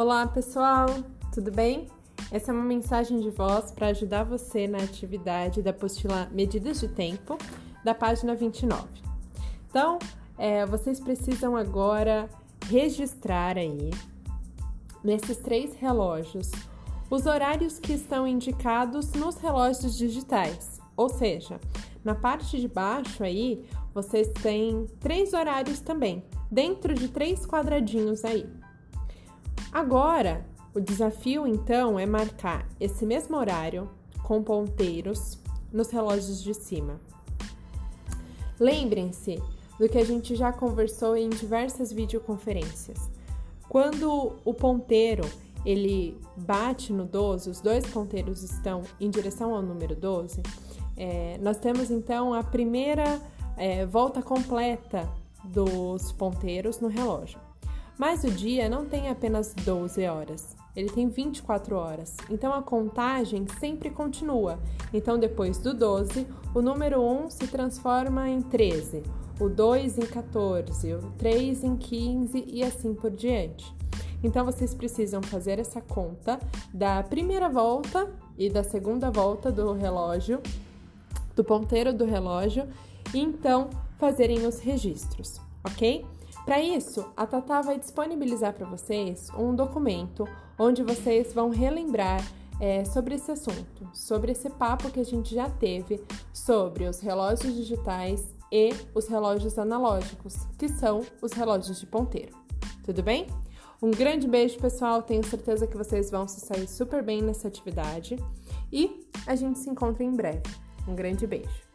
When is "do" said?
39.78-39.88, 65.58-65.74, 79.52-79.74, 81.36-81.44, 81.92-82.06